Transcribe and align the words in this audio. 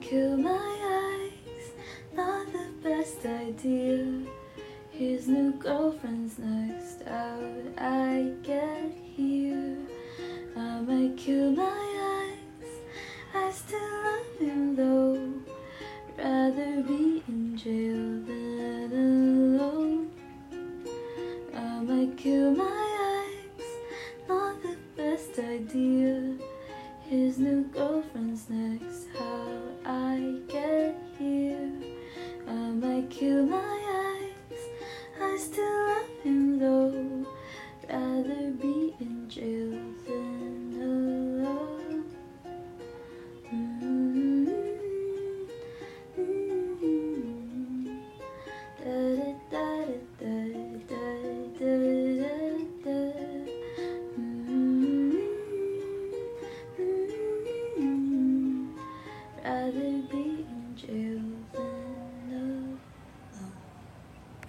kill 0.00 0.36
my 0.36 0.50
eyes, 0.50 1.70
not 2.14 2.52
the 2.52 2.66
best 2.82 3.24
idea. 3.26 4.22
His 4.90 5.28
new 5.28 5.52
girlfriend's 5.52 6.38
next 6.38 7.02
out, 7.06 7.64
I 7.78 8.32
get 8.42 8.92
here. 9.16 9.76
I 10.56 10.80
might 10.80 11.16
kill 11.16 11.52
my 11.52 11.64
eyes, 11.64 12.72
I 13.34 13.50
still 13.50 14.02
love 14.04 14.38
him 14.38 14.76
though. 14.76 15.32
Rather 16.18 16.82
be 16.82 17.22
in 17.28 17.56
jail 17.56 18.20
than 18.26 19.56
alone. 19.56 20.10
I 21.54 21.80
might 21.80 22.16
kill 22.16 22.52
my 22.52 22.91
I 33.02 33.20
you 33.20 33.42
my 33.42 33.78